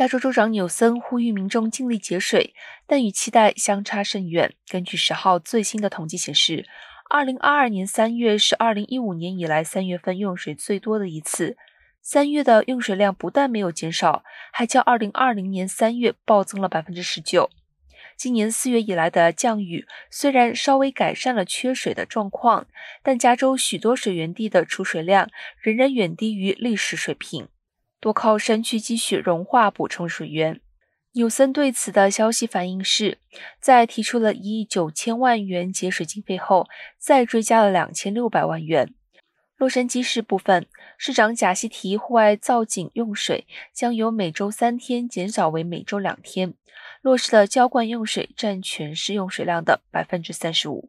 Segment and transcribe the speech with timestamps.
[0.00, 2.54] 加州州长纽森呼吁民众尽力节水，
[2.86, 4.54] 但与期待相差甚远。
[4.66, 6.66] 根据十号最新的统计显示，
[7.10, 11.58] 二零二二年三月是二零一五年以来三月份用水最多的一次。
[12.00, 17.50] 三月的用水量不但没有减少，还较二零二零年三月暴增了百分之十九。
[18.16, 22.66] 今年四月以来的降雨虽然稍微改善了缺水的状况，
[23.02, 25.28] 但加州许多水源地的储水量
[25.60, 27.48] 仍然远低于历史水平。
[28.00, 30.60] 多靠山区积雪融化补充水源。
[31.12, 33.18] 纽森对此的消息反应是，
[33.60, 36.68] 在提出了一亿九千万元节水经费后，
[36.98, 38.94] 再追加了两千六百万元。
[39.56, 46.54] 洛杉矶市部分市长贾西提户外造景用水将由每周三天减少为每周两天，
[47.02, 50.88] 落实的浇灌用水占全市用水量的百分之三十五。